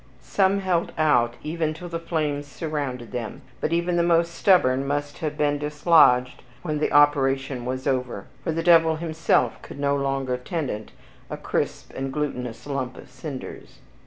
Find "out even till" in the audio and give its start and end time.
0.97-1.87